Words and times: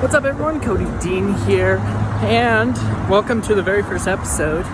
What's 0.00 0.14
up, 0.14 0.24
everyone? 0.24 0.62
Cody 0.62 0.86
Dean 0.98 1.34
here, 1.40 1.76
and 2.22 2.74
welcome 3.10 3.42
to 3.42 3.54
the 3.54 3.62
very 3.62 3.82
first 3.82 4.08
episode 4.08 4.64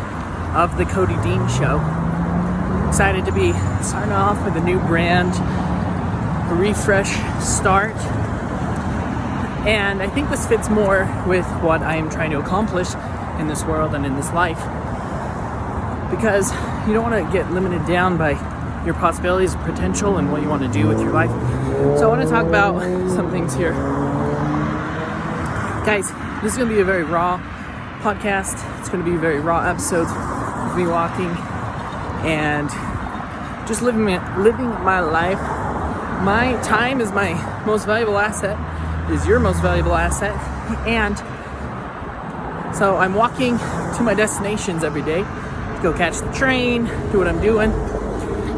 of 0.54 0.78
the 0.78 0.84
Cody 0.84 1.14
Dean 1.14 1.48
Show. 1.48 1.78
Excited 2.86 3.24
to 3.24 3.32
be 3.32 3.52
starting 3.82 4.12
off 4.12 4.40
with 4.44 4.56
a 4.56 4.64
new 4.64 4.78
brand, 4.78 5.34
a 5.34 6.54
refresh 6.54 7.10
start, 7.44 7.96
and 9.66 10.00
I 10.00 10.08
think 10.08 10.30
this 10.30 10.46
fits 10.46 10.68
more 10.68 11.12
with 11.26 11.44
what 11.60 11.82
I 11.82 11.96
am 11.96 12.08
trying 12.08 12.30
to 12.30 12.38
accomplish 12.38 12.94
in 13.40 13.48
this 13.48 13.64
world 13.64 13.96
and 13.96 14.06
in 14.06 14.14
this 14.14 14.32
life. 14.32 14.60
Because 16.08 16.52
you 16.86 16.94
don't 16.94 17.02
want 17.02 17.26
to 17.26 17.32
get 17.32 17.50
limited 17.50 17.84
down 17.84 18.16
by 18.16 18.34
your 18.84 18.94
possibilities, 18.94 19.56
potential, 19.56 20.18
and 20.18 20.30
what 20.30 20.40
you 20.40 20.48
want 20.48 20.62
to 20.62 20.68
do 20.68 20.86
with 20.86 21.00
your 21.00 21.10
life. 21.10 21.30
So 21.98 22.04
I 22.04 22.16
want 22.16 22.22
to 22.22 22.28
talk 22.28 22.46
about 22.46 22.80
some 23.10 23.32
things 23.32 23.56
here 23.56 24.05
guys, 25.86 26.10
this 26.42 26.50
is 26.50 26.58
going 26.58 26.68
to 26.68 26.74
be 26.74 26.80
a 26.80 26.84
very 26.84 27.04
raw 27.04 27.38
podcast. 28.00 28.54
It's 28.80 28.88
going 28.88 29.04
to 29.04 29.08
be 29.08 29.16
a 29.16 29.20
very 29.20 29.38
raw 29.38 29.70
episode 29.70 30.08
of 30.08 30.76
me 30.76 30.84
walking 30.84 31.30
and 32.26 32.68
just 33.68 33.82
living 33.82 34.02
my, 34.02 34.36
living 34.36 34.66
my 34.66 34.98
life. 34.98 35.38
My 36.24 36.60
time 36.64 37.00
is 37.00 37.12
my 37.12 37.34
most 37.64 37.86
valuable 37.86 38.18
asset, 38.18 38.58
is 39.12 39.24
your 39.28 39.38
most 39.38 39.62
valuable 39.62 39.94
asset. 39.94 40.34
And 40.88 41.16
so 42.74 42.96
I'm 42.96 43.14
walking 43.14 43.56
to 43.56 44.02
my 44.02 44.14
destinations 44.14 44.82
every 44.82 45.02
day 45.02 45.20
to 45.20 45.80
go 45.84 45.92
catch 45.92 46.18
the 46.18 46.32
train, 46.32 46.86
do 47.12 47.18
what 47.18 47.28
I'm 47.28 47.40
doing. 47.40 47.70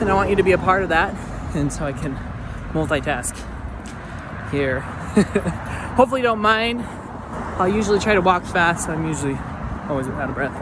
And 0.01 0.11
I 0.11 0.15
want 0.15 0.31
you 0.31 0.37
to 0.37 0.43
be 0.43 0.53
a 0.53 0.59
part 0.59 0.83
of 0.83 0.89
that. 0.89 1.15
And 1.55 1.71
so 1.71 1.85
I 1.85 1.93
can 1.93 2.17
multitask 2.73 3.37
here. 4.51 4.81
Hopefully, 5.99 6.21
you 6.21 6.27
don't 6.27 6.39
mind 6.39 6.87
I 7.61 7.67
usually 7.67 7.99
try 7.99 8.15
to 8.15 8.21
walk 8.21 8.45
fast, 8.45 8.89
I'm 8.89 9.07
usually 9.07 9.37
always 9.89 10.07
out 10.07 10.29
of 10.29 10.35
breath. 10.37 10.55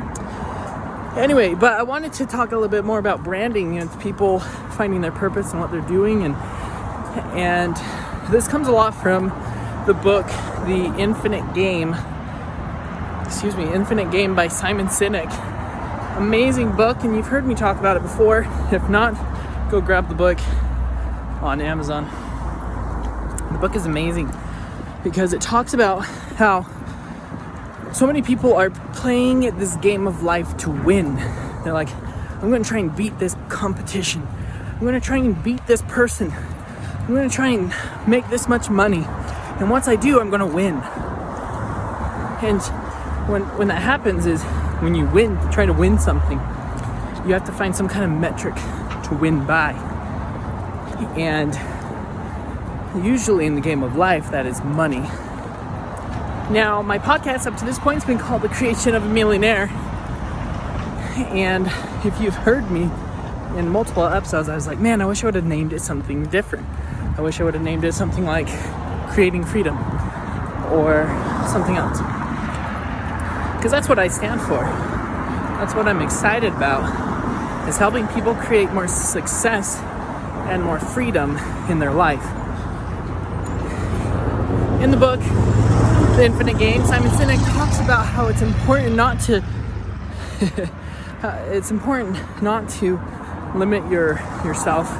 Anyway, 1.18 1.54
but 1.54 1.72
I 1.72 1.82
wanted 1.82 2.12
to 2.14 2.26
talk 2.26 2.52
a 2.52 2.54
little 2.54 2.68
bit 2.68 2.84
more 2.84 2.98
about 2.98 3.22
branding 3.22 3.78
and 3.78 4.00
people 4.00 4.40
finding 4.40 5.02
their 5.02 5.12
purpose 5.12 5.52
and 5.52 5.60
what 5.60 5.70
they're 5.70 5.80
doing, 5.82 6.22
and 6.22 6.34
and 7.34 7.76
this 8.30 8.48
comes 8.48 8.68
a 8.68 8.72
lot 8.72 8.94
from 8.94 9.28
the 9.86 9.94
book 9.94 10.26
The 10.66 10.94
Infinite 10.98 11.54
Game. 11.54 11.94
Excuse 13.24 13.56
me, 13.56 13.72
Infinite 13.72 14.10
Game 14.10 14.34
by 14.34 14.48
Simon 14.48 14.86
Sinek. 14.86 15.30
Amazing 16.16 16.76
book, 16.76 17.04
and 17.04 17.14
you've 17.14 17.26
heard 17.26 17.46
me 17.46 17.54
talk 17.54 17.78
about 17.78 17.96
it 17.96 18.02
before. 18.02 18.46
If 18.72 18.88
not, 18.88 19.14
go 19.70 19.80
grab 19.80 20.08
the 20.08 20.14
book 20.14 20.38
on 21.42 21.60
Amazon. 21.60 22.04
The 23.52 23.58
book 23.58 23.76
is 23.76 23.84
amazing 23.86 24.32
because 25.04 25.32
it 25.32 25.40
talks 25.40 25.72
about 25.72 26.04
how 26.36 26.66
so 27.96 28.06
many 28.06 28.20
people 28.20 28.52
are 28.52 28.68
playing 28.92 29.40
this 29.56 29.74
game 29.76 30.06
of 30.06 30.22
life 30.22 30.54
to 30.58 30.68
win. 30.68 31.14
They're 31.64 31.72
like, 31.72 31.88
I'm 32.42 32.50
gonna 32.50 32.62
try 32.62 32.78
and 32.78 32.94
beat 32.94 33.18
this 33.18 33.34
competition. 33.48 34.28
I'm 34.74 34.84
gonna 34.84 35.00
try 35.00 35.16
and 35.16 35.42
beat 35.42 35.66
this 35.66 35.80
person. 35.80 36.30
I'm 36.30 37.14
gonna 37.14 37.30
try 37.30 37.48
and 37.48 37.72
make 38.06 38.28
this 38.28 38.48
much 38.48 38.68
money. 38.68 39.02
And 39.58 39.70
once 39.70 39.88
I 39.88 39.96
do, 39.96 40.20
I'm 40.20 40.28
gonna 40.28 40.46
win. 40.46 40.74
And 42.44 42.60
when 43.30 43.44
when 43.56 43.68
that 43.68 43.80
happens 43.80 44.26
is 44.26 44.42
when 44.82 44.94
you 44.94 45.06
win, 45.06 45.38
try 45.50 45.64
to 45.64 45.72
win 45.72 45.98
something, 45.98 46.38
you 47.26 47.32
have 47.32 47.46
to 47.46 47.52
find 47.52 47.74
some 47.74 47.88
kind 47.88 48.04
of 48.04 48.10
metric 48.10 48.56
to 49.04 49.14
win 49.18 49.46
by. 49.46 49.72
And 51.16 51.54
usually 53.02 53.46
in 53.46 53.54
the 53.54 53.62
game 53.62 53.82
of 53.82 53.96
life, 53.96 54.30
that 54.32 54.44
is 54.44 54.62
money. 54.62 55.08
Now, 56.50 56.80
my 56.80 57.00
podcast 57.00 57.48
up 57.48 57.56
to 57.56 57.64
this 57.64 57.76
point 57.76 57.96
has 57.96 58.04
been 58.04 58.18
called 58.18 58.42
The 58.42 58.48
Creation 58.48 58.94
of 58.94 59.02
a 59.02 59.08
Millionaire. 59.08 59.66
And 61.34 61.66
if 62.04 62.20
you've 62.20 62.36
heard 62.36 62.70
me 62.70 62.82
in 63.58 63.68
multiple 63.68 64.04
episodes, 64.04 64.48
I 64.48 64.54
was 64.54 64.68
like, 64.68 64.78
man, 64.78 65.02
I 65.02 65.06
wish 65.06 65.24
I 65.24 65.26
would 65.26 65.34
have 65.34 65.44
named 65.44 65.72
it 65.72 65.80
something 65.80 66.24
different. 66.26 66.64
I 67.18 67.20
wish 67.20 67.40
I 67.40 67.44
would 67.44 67.54
have 67.54 67.64
named 67.64 67.82
it 67.82 67.94
something 67.94 68.24
like 68.24 68.46
Creating 69.10 69.44
Freedom 69.44 69.76
or 70.70 71.08
something 71.50 71.74
else. 71.74 71.98
Because 73.56 73.72
that's 73.72 73.88
what 73.88 73.98
I 73.98 74.06
stand 74.06 74.40
for. 74.40 74.60
That's 74.60 75.74
what 75.74 75.88
I'm 75.88 76.00
excited 76.00 76.52
about 76.52 77.68
is 77.68 77.76
helping 77.76 78.06
people 78.08 78.36
create 78.36 78.70
more 78.70 78.86
success 78.86 79.78
and 80.48 80.62
more 80.62 80.78
freedom 80.78 81.36
in 81.68 81.80
their 81.80 81.92
life. 81.92 82.24
In 84.80 84.92
the 84.92 84.96
book, 84.96 85.20
the 86.16 86.24
Infinite 86.24 86.58
Game, 86.58 86.82
Simon 86.86 87.10
Sinek 87.10 87.44
talks 87.52 87.78
about 87.78 88.06
how 88.06 88.28
it's 88.28 88.40
important 88.40 88.96
not 88.96 89.20
to. 89.20 89.44
it's 91.52 91.70
important 91.70 92.16
not 92.42 92.70
to 92.70 92.98
limit 93.54 93.90
your 93.92 94.14
yourself, 94.42 94.90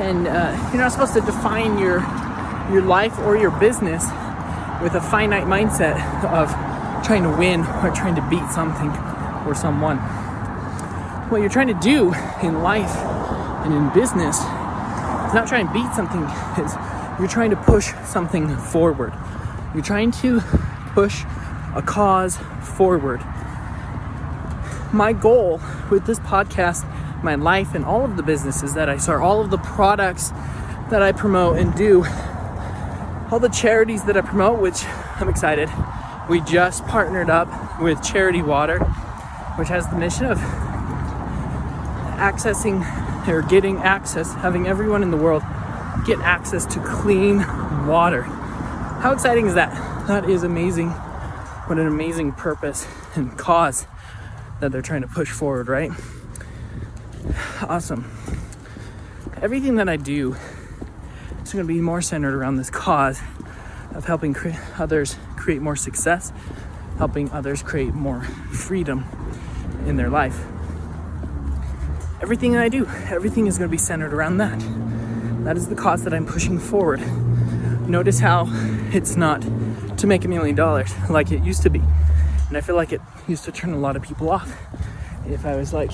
and 0.00 0.26
uh, 0.26 0.70
you're 0.72 0.82
not 0.82 0.90
supposed 0.90 1.14
to 1.14 1.20
define 1.20 1.78
your 1.78 2.00
your 2.72 2.82
life 2.82 3.16
or 3.20 3.36
your 3.36 3.52
business 3.60 4.02
with 4.82 4.94
a 4.94 5.00
finite 5.00 5.44
mindset 5.44 5.94
of 6.24 6.50
trying 7.04 7.22
to 7.22 7.30
win 7.30 7.60
or 7.60 7.92
trying 7.94 8.16
to 8.16 8.28
beat 8.28 8.50
something 8.50 8.90
or 9.46 9.54
someone. 9.54 9.98
What 11.28 11.40
you're 11.40 11.48
trying 11.48 11.68
to 11.68 11.78
do 11.80 12.12
in 12.42 12.64
life 12.64 12.96
and 13.64 13.72
in 13.72 13.88
business 13.90 14.36
is 14.38 15.34
not 15.34 15.46
try 15.46 15.60
and 15.60 15.72
beat 15.72 15.92
something. 15.94 16.22
Is 16.64 16.74
you're 17.20 17.28
trying 17.28 17.50
to 17.50 17.56
push 17.56 17.92
something 18.06 18.56
forward. 18.56 19.12
You're 19.74 19.84
trying 19.84 20.10
to 20.12 20.40
push 20.94 21.24
a 21.76 21.82
cause 21.84 22.38
forward. 22.62 23.20
My 24.90 25.12
goal 25.12 25.60
with 25.90 26.06
this 26.06 26.18
podcast, 26.18 26.86
my 27.22 27.34
life, 27.34 27.74
and 27.74 27.84
all 27.84 28.06
of 28.06 28.16
the 28.16 28.22
businesses 28.22 28.72
that 28.72 28.88
I 28.88 28.96
start, 28.96 29.20
all 29.20 29.42
of 29.42 29.50
the 29.50 29.58
products 29.58 30.30
that 30.90 31.02
I 31.02 31.12
promote 31.12 31.58
and 31.58 31.74
do, 31.74 32.04
all 33.30 33.38
the 33.38 33.50
charities 33.50 34.04
that 34.04 34.16
I 34.16 34.22
promote, 34.22 34.58
which 34.58 34.82
I'm 35.20 35.28
excited. 35.28 35.68
We 36.28 36.40
just 36.40 36.86
partnered 36.86 37.28
up 37.28 37.80
with 37.82 38.02
Charity 38.02 38.40
Water, 38.40 38.78
which 39.58 39.68
has 39.68 39.86
the 39.88 39.96
mission 39.96 40.24
of 40.24 40.38
accessing 42.16 42.82
or 43.28 43.42
getting 43.42 43.76
access, 43.76 44.32
having 44.32 44.66
everyone 44.66 45.02
in 45.02 45.10
the 45.10 45.18
world 45.18 45.42
get 46.10 46.18
access 46.22 46.66
to 46.66 46.80
clean 46.80 47.38
water. 47.86 48.22
How 48.22 49.12
exciting 49.12 49.46
is 49.46 49.54
that? 49.54 49.72
That 50.08 50.28
is 50.28 50.42
amazing. 50.42 50.88
What 50.88 51.78
an 51.78 51.86
amazing 51.86 52.32
purpose 52.32 52.84
and 53.14 53.38
cause 53.38 53.86
that 54.58 54.72
they're 54.72 54.82
trying 54.82 55.02
to 55.02 55.06
push 55.06 55.30
forward, 55.30 55.68
right? 55.68 55.92
Awesome. 57.62 58.10
Everything 59.40 59.76
that 59.76 59.88
I 59.88 59.96
do 59.96 60.34
is 61.44 61.52
going 61.52 61.64
to 61.64 61.72
be 61.72 61.80
more 61.80 62.02
centered 62.02 62.34
around 62.34 62.56
this 62.56 62.70
cause 62.70 63.20
of 63.94 64.04
helping 64.04 64.34
cre- 64.34 64.50
others 64.78 65.16
create 65.36 65.62
more 65.62 65.76
success, 65.76 66.32
helping 66.98 67.30
others 67.30 67.62
create 67.62 67.94
more 67.94 68.22
freedom 68.22 69.04
in 69.86 69.94
their 69.94 70.10
life. 70.10 70.44
Everything 72.20 72.50
that 72.54 72.62
I 72.62 72.68
do, 72.68 72.86
everything 73.08 73.46
is 73.46 73.58
going 73.58 73.68
to 73.68 73.70
be 73.70 73.78
centered 73.78 74.12
around 74.12 74.38
that. 74.38 74.60
That 75.44 75.56
is 75.56 75.68
the 75.68 75.74
cause 75.74 76.04
that 76.04 76.12
I'm 76.12 76.26
pushing 76.26 76.58
forward. 76.58 77.00
Notice 77.88 78.20
how 78.20 78.46
it's 78.92 79.16
not 79.16 79.40
to 79.96 80.06
make 80.06 80.24
a 80.24 80.28
million 80.28 80.54
dollars 80.54 80.92
like 81.08 81.32
it 81.32 81.42
used 81.42 81.62
to 81.62 81.70
be. 81.70 81.80
And 82.48 82.56
I 82.56 82.60
feel 82.60 82.76
like 82.76 82.92
it 82.92 83.00
used 83.26 83.44
to 83.44 83.52
turn 83.52 83.72
a 83.72 83.78
lot 83.78 83.96
of 83.96 84.02
people 84.02 84.30
off. 84.30 84.54
If 85.26 85.46
I 85.46 85.56
was 85.56 85.72
like, 85.72 85.90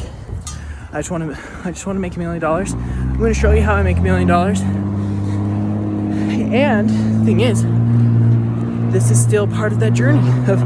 I 0.92 0.98
just 0.98 1.12
want 1.12 1.32
to, 1.32 1.40
I 1.64 1.70
just 1.70 1.86
want 1.86 1.96
to 1.96 2.00
make 2.00 2.16
a 2.16 2.18
million 2.18 2.40
dollars. 2.40 2.72
I'm 2.72 3.18
going 3.18 3.32
to 3.32 3.38
show 3.38 3.52
you 3.52 3.62
how 3.62 3.74
I 3.74 3.82
make 3.84 3.98
a 3.98 4.02
million 4.02 4.26
dollars. 4.26 4.60
And 6.52 6.90
thing 7.24 7.40
is, 7.40 7.62
this 8.92 9.12
is 9.12 9.22
still 9.22 9.46
part 9.46 9.72
of 9.72 9.78
that 9.78 9.92
journey 9.92 10.28
of 10.50 10.60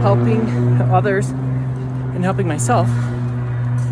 helping 0.00 0.40
others 0.90 1.28
and 1.28 2.24
helping 2.24 2.48
myself 2.48 2.88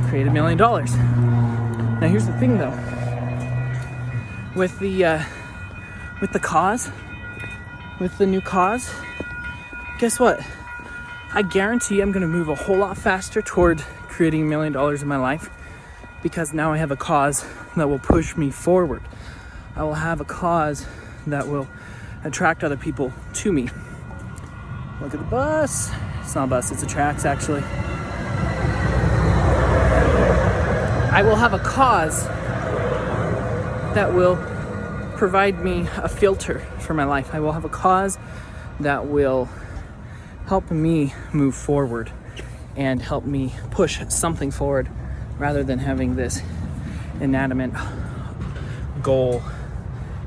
create 0.08 0.26
a 0.26 0.30
million 0.30 0.56
dollars. 0.56 0.96
Now 0.96 2.08
here's 2.08 2.26
the 2.26 2.32
thing 2.38 2.56
though 2.56 2.99
with 4.54 4.78
the 4.78 5.04
uh, 5.04 5.24
with 6.20 6.32
the 6.32 6.40
cause, 6.40 6.90
with 7.98 8.18
the 8.18 8.26
new 8.26 8.40
cause, 8.40 8.90
guess 9.98 10.18
what? 10.18 10.40
I 11.32 11.42
guarantee 11.42 12.00
I'm 12.00 12.12
to 12.12 12.26
move 12.26 12.48
a 12.48 12.54
whole 12.54 12.78
lot 12.78 12.98
faster 12.98 13.40
toward 13.40 13.80
creating 14.08 14.42
a 14.42 14.44
million 14.44 14.72
dollars 14.72 15.02
in 15.02 15.08
my 15.08 15.16
life 15.16 15.48
because 16.22 16.52
now 16.52 16.72
I 16.72 16.78
have 16.78 16.90
a 16.90 16.96
cause 16.96 17.46
that 17.76 17.88
will 17.88 18.00
push 18.00 18.36
me 18.36 18.50
forward. 18.50 19.02
I 19.76 19.84
will 19.84 19.94
have 19.94 20.20
a 20.20 20.24
cause 20.24 20.86
that 21.26 21.46
will 21.46 21.68
attract 22.24 22.64
other 22.64 22.76
people 22.76 23.12
to 23.34 23.52
me. 23.52 23.68
Look 25.00 25.14
at 25.14 25.20
the 25.20 25.26
bus. 25.30 25.90
It's 26.20 26.34
not 26.34 26.44
a 26.44 26.46
bus, 26.48 26.70
it's 26.70 26.82
a 26.82 26.86
tracks 26.86 27.24
actually. 27.24 27.62
I 31.12 31.22
will 31.22 31.36
have 31.36 31.54
a 31.54 31.58
cause 31.58 32.26
that 33.94 34.14
will 34.14 34.36
provide 35.16 35.62
me 35.64 35.86
a 35.96 36.08
filter 36.08 36.60
for 36.78 36.94
my 36.94 37.04
life. 37.04 37.34
I 37.34 37.40
will 37.40 37.52
have 37.52 37.64
a 37.64 37.68
cause 37.68 38.18
that 38.78 39.06
will 39.06 39.48
help 40.46 40.70
me 40.70 41.12
move 41.32 41.54
forward 41.54 42.10
and 42.76 43.02
help 43.02 43.24
me 43.24 43.52
push 43.70 44.00
something 44.08 44.50
forward 44.50 44.88
rather 45.38 45.64
than 45.64 45.78
having 45.78 46.16
this 46.16 46.40
inanimate 47.20 47.72
goal, 49.02 49.42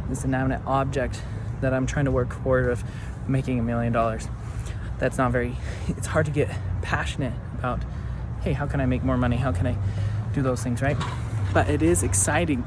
this 0.09 0.23
inanimate 0.25 0.61
object 0.65 1.21
that 1.61 1.73
I'm 1.73 1.85
trying 1.85 2.05
to 2.05 2.11
work 2.11 2.29
toward 2.43 2.69
of 2.69 2.83
making 3.27 3.59
a 3.59 3.63
million 3.63 3.93
dollars. 3.93 4.27
That's 4.99 5.17
not 5.17 5.31
very, 5.31 5.55
it's 5.87 6.07
hard 6.07 6.25
to 6.25 6.31
get 6.31 6.49
passionate 6.81 7.33
about, 7.57 7.81
hey, 8.41 8.53
how 8.53 8.67
can 8.67 8.81
I 8.81 8.85
make 8.85 9.03
more 9.03 9.17
money? 9.17 9.37
How 9.37 9.51
can 9.51 9.67
I 9.67 9.77
do 10.33 10.41
those 10.41 10.61
things, 10.61 10.81
right? 10.81 10.97
But 11.53 11.69
it 11.69 11.81
is 11.81 12.03
exciting 12.03 12.65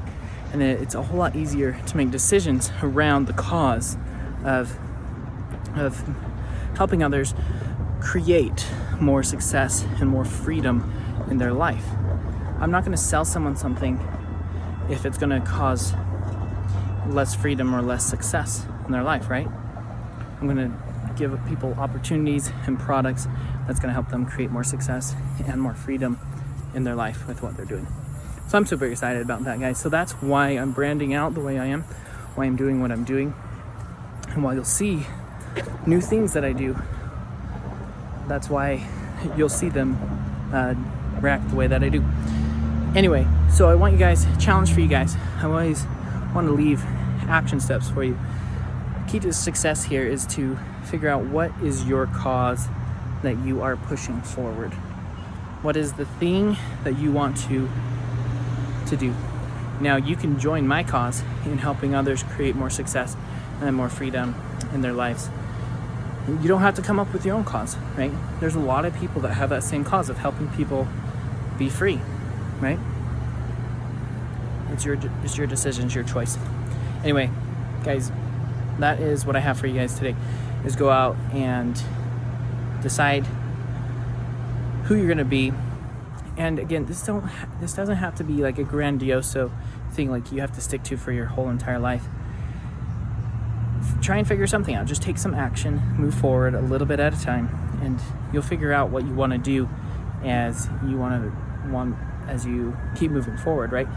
and 0.53 0.63
it's 0.63 0.95
a 0.95 1.01
whole 1.01 1.17
lot 1.17 1.35
easier 1.35 1.79
to 1.87 1.97
make 1.97 2.11
decisions 2.11 2.71
around 2.81 3.27
the 3.27 3.33
cause 3.33 3.97
of, 4.43 4.77
of 5.75 6.03
helping 6.75 7.03
others 7.03 7.33
create 7.99 8.67
more 8.99 9.23
success 9.23 9.85
and 9.99 10.09
more 10.09 10.25
freedom 10.25 10.91
in 11.29 11.37
their 11.37 11.53
life. 11.53 11.85
I'm 12.59 12.71
not 12.71 12.83
going 12.83 12.95
to 12.95 13.01
sell 13.01 13.25
someone 13.25 13.55
something 13.55 13.99
if 14.89 15.05
it's 15.05 15.17
going 15.17 15.29
to 15.29 15.45
cause 15.45 15.93
less 17.07 17.35
freedom 17.35 17.75
or 17.75 17.81
less 17.81 18.05
success 18.05 18.65
in 18.85 18.91
their 18.91 19.03
life, 19.03 19.29
right? 19.29 19.47
I'm 20.39 20.47
going 20.47 20.57
to 20.57 21.13
give 21.15 21.37
people 21.47 21.73
opportunities 21.73 22.51
and 22.65 22.79
products 22.79 23.27
that's 23.65 23.79
going 23.79 23.89
to 23.89 23.93
help 23.93 24.09
them 24.09 24.25
create 24.25 24.51
more 24.51 24.63
success 24.63 25.15
and 25.45 25.61
more 25.61 25.73
freedom 25.73 26.19
in 26.73 26.83
their 26.83 26.95
life 26.95 27.27
with 27.27 27.41
what 27.41 27.57
they're 27.57 27.65
doing. 27.65 27.87
So 28.47 28.57
I'm 28.57 28.65
super 28.65 28.85
excited 28.85 29.21
about 29.21 29.43
that, 29.43 29.59
guys. 29.59 29.77
So 29.77 29.89
that's 29.89 30.13
why 30.13 30.51
I'm 30.51 30.71
branding 30.71 31.13
out 31.13 31.33
the 31.33 31.41
way 31.41 31.59
I 31.59 31.65
am, 31.65 31.83
why 32.35 32.45
I'm 32.45 32.55
doing 32.55 32.79
what 32.79 32.93
I'm 32.93 33.03
doing, 33.03 33.33
and 34.29 34.41
why 34.41 34.53
you'll 34.53 34.63
see 34.63 35.05
new 35.85 35.99
things 35.99 36.31
that 36.31 36.45
I 36.45 36.53
do. 36.53 36.77
That's 38.29 38.49
why 38.49 38.87
you'll 39.35 39.49
see 39.49 39.67
them 39.67 39.97
uh, 40.53 40.75
react 41.19 41.49
the 41.49 41.55
way 41.55 41.67
that 41.67 41.83
I 41.83 41.89
do. 41.89 42.05
Anyway, 42.95 43.27
so 43.51 43.67
I 43.67 43.75
want 43.75 43.91
you 43.91 43.99
guys, 43.99 44.25
challenge 44.39 44.71
for 44.71 44.79
you 44.79 44.87
guys. 44.87 45.17
I 45.39 45.43
always 45.43 45.85
want 46.33 46.47
to 46.47 46.53
leave 46.53 46.81
action 47.27 47.59
steps 47.59 47.89
for 47.89 48.05
you. 48.05 48.17
Key 49.09 49.19
to 49.19 49.33
success 49.33 49.83
here 49.83 50.05
is 50.05 50.25
to 50.27 50.57
figure 50.85 51.09
out 51.09 51.25
what 51.25 51.51
is 51.61 51.83
your 51.83 52.07
cause 52.07 52.67
that 53.23 53.37
you 53.39 53.61
are 53.61 53.75
pushing 53.75 54.21
forward. 54.21 54.71
What 55.63 55.75
is 55.75 55.93
the 55.93 56.05
thing 56.05 56.55
that 56.85 56.97
you 56.97 57.11
want 57.11 57.35
to 57.49 57.69
to 58.87 58.97
do? 58.97 59.13
Now 59.79 59.97
you 59.97 60.15
can 60.15 60.39
join 60.39 60.67
my 60.67 60.83
cause 60.83 61.21
in 61.45 61.59
helping 61.59 61.93
others 61.93 62.23
create 62.23 62.55
more 62.55 62.69
success 62.69 63.15
and 63.61 63.75
more 63.75 63.89
freedom 63.89 64.35
in 64.73 64.81
their 64.81 64.93
lives. 64.93 65.29
You 66.27 66.47
don't 66.47 66.61
have 66.61 66.75
to 66.75 66.81
come 66.81 66.99
up 66.99 67.13
with 67.13 67.25
your 67.25 67.35
own 67.35 67.45
cause, 67.45 67.77
right? 67.95 68.11
There's 68.39 68.55
a 68.55 68.59
lot 68.59 68.85
of 68.85 68.93
people 68.95 69.21
that 69.21 69.35
have 69.35 69.49
that 69.49 69.63
same 69.63 69.85
cause 69.85 70.09
of 70.09 70.17
helping 70.17 70.49
people 70.49 70.87
be 71.57 71.69
free, 71.69 72.01
right? 72.59 72.79
It's 74.73 74.83
your 74.83 74.97
it's 75.23 75.37
your 75.37 75.47
decision, 75.47 75.85
it's 75.85 75.95
your 75.95 76.03
choice. 76.03 76.37
Anyway, 77.03 77.29
guys, 77.83 78.11
that 78.79 78.99
is 78.99 79.25
what 79.25 79.35
I 79.35 79.39
have 79.39 79.59
for 79.59 79.67
you 79.67 79.75
guys 79.75 79.97
today. 79.97 80.15
Is 80.65 80.75
go 80.75 80.89
out 80.89 81.15
and 81.31 81.81
decide 82.81 83.25
who 84.85 84.95
you're 84.95 85.07
going 85.07 85.17
to 85.17 85.25
be. 85.25 85.53
And 86.37 86.59
again, 86.59 86.85
this 86.85 87.01
don't 87.01 87.25
this 87.59 87.73
doesn't 87.73 87.97
have 87.97 88.15
to 88.15 88.23
be 88.23 88.35
like 88.35 88.59
a 88.59 88.63
grandioso 88.63 89.51
thing 89.91 90.11
like 90.11 90.31
you 90.31 90.39
have 90.41 90.51
to 90.53 90.61
stick 90.61 90.83
to 90.83 90.97
for 90.97 91.11
your 91.11 91.25
whole 91.25 91.49
entire 91.49 91.79
life. 91.79 92.05
Try 94.01 94.17
and 94.17 94.27
figure 94.27 94.45
something 94.45 94.75
out. 94.75 94.85
Just 94.85 95.01
take 95.01 95.17
some 95.17 95.33
action, 95.33 95.81
move 95.97 96.13
forward 96.13 96.53
a 96.53 96.61
little 96.61 96.85
bit 96.85 96.99
at 96.99 97.13
a 97.13 97.19
time, 97.19 97.49
and 97.81 97.99
you'll 98.31 98.43
figure 98.43 98.71
out 98.71 98.89
what 98.89 99.03
you 99.05 99.13
want 99.13 99.33
to 99.33 99.39
do 99.39 99.67
as 100.23 100.69
you 100.87 100.97
want 100.97 101.23
to 101.23 101.71
want 101.71 101.95
as 102.27 102.45
you 102.45 102.77
keep 102.95 103.09
moving 103.09 103.37
forward, 103.37 103.71
right? 103.71 103.87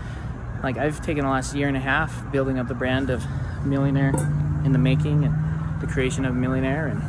Like 0.62 0.78
I've 0.78 1.04
taken 1.04 1.24
the 1.24 1.30
last 1.30 1.54
year 1.54 1.68
and 1.68 1.76
a 1.76 1.80
half 1.80 2.30
building 2.32 2.58
up 2.58 2.68
the 2.68 2.74
brand 2.74 3.10
of 3.10 3.22
millionaire 3.64 4.14
in 4.64 4.72
the 4.72 4.78
making 4.78 5.24
and 5.24 5.80
the 5.80 5.86
creation 5.86 6.24
of 6.24 6.34
millionaire 6.34 6.86
and 6.86 7.02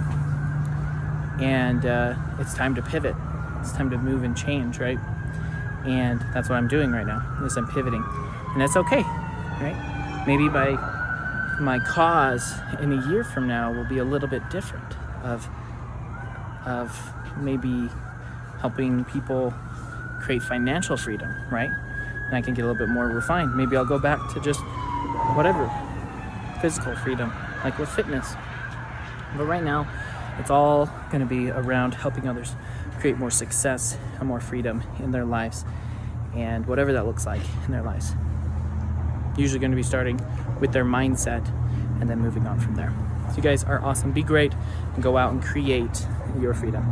and 1.42 1.86
uh, 1.86 2.16
it's 2.40 2.54
time 2.54 2.76
to 2.76 2.82
pivot 2.82 3.16
it's 3.60 3.74
time 3.74 3.90
to 3.90 3.98
move 3.98 4.24
and 4.24 4.38
change 4.38 4.80
right 4.80 5.00
and 5.86 6.22
that's 6.34 6.50
what 6.50 6.56
i'm 6.56 6.68
doing 6.68 6.92
right 6.92 7.08
now 7.08 7.22
is 7.44 7.58
i'm 7.58 7.68
pivoting. 7.68 8.04
And 8.54 8.62
that's 8.62 8.76
okay 8.76 9.04
right? 9.62 10.24
Maybe 10.28 10.50
by 10.50 10.72
my 11.60 11.80
cause 11.80 12.54
in 12.80 12.92
a 12.92 13.08
year 13.10 13.24
from 13.24 13.48
now 13.48 13.72
will 13.72 13.86
be 13.86 14.00
a 14.00 14.04
little 14.04 14.28
bit 14.28 14.48
different 14.50 14.96
of 15.24 15.48
of 16.66 17.14
maybe 17.38 17.90
helping 18.60 19.04
people 19.06 19.54
create 20.20 20.42
financial 20.42 20.98
freedom 20.98 21.30
right? 21.52 21.72
And 22.28 22.36
i 22.36 22.42
can 22.42 22.54
get 22.54 22.64
a 22.64 22.68
little 22.68 22.80
bit 22.86 22.90
more 22.90 23.08
refined. 23.08 23.56
Maybe 23.56 23.76
i'll 23.78 23.86
go 23.86 24.00
back 24.00 24.20
to 24.34 24.42
just 24.42 24.62
whatever 25.36 25.70
physical 26.62 26.96
freedom 26.98 27.32
like 27.64 27.78
with 27.78 27.90
fitness. 27.90 28.34
But 29.38 29.46
right 29.46 29.64
now 29.64 29.88
it's 30.42 30.50
all 30.50 30.88
going 31.12 31.20
to 31.20 31.28
be 31.28 31.52
around 31.52 31.94
helping 31.94 32.28
others 32.28 32.56
create 33.00 33.16
more 33.16 33.30
success 33.30 33.96
and 34.20 34.28
more 34.28 34.40
freedom 34.40 34.82
in 34.98 35.12
their 35.12 35.24
lives 35.24 35.64
and 36.36 36.66
whatever 36.66 36.94
that 36.94 37.06
looks 37.06 37.28
like 37.28 37.42
in 37.68 37.72
their 37.72 37.84
lives. 37.84 38.14
Usually 39.38 39.60
going 39.60 39.72
to 39.72 39.78
be 39.78 39.84
starting 39.84 40.20
with 40.60 40.74
their 40.74 40.84
mindset 40.84 41.48
and 42.00 42.10
then 42.10 42.20
moving 42.20 42.48
on 42.48 42.60
from 42.60 42.76
there. 42.76 42.92
So, 43.30 43.38
you 43.38 43.44
guys 43.44 43.64
are 43.64 43.80
awesome. 43.86 44.14
Be 44.14 44.24
great 44.24 44.54
and 44.96 45.04
go 45.04 45.16
out 45.16 45.32
and 45.32 45.44
create 45.44 46.08
your 46.40 46.56
freedom. 46.56 46.84